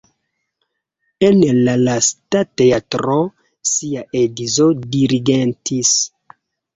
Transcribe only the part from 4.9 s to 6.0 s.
dirigentis.